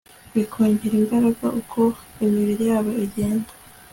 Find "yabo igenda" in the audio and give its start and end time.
2.71-3.51